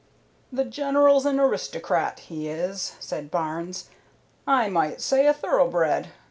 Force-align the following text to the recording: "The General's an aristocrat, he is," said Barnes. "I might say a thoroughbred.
"The 0.51 0.65
General's 0.65 1.27
an 1.27 1.39
aristocrat, 1.39 2.21
he 2.21 2.47
is," 2.49 2.95
said 2.99 3.29
Barnes. 3.29 3.91
"I 4.47 4.67
might 4.67 4.99
say 4.99 5.27
a 5.27 5.31
thoroughbred. 5.33 6.07